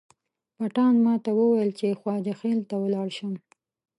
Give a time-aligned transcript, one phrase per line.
[0.57, 3.33] پټان ماته وویل چې خواجه خیل ته ولاړ شم.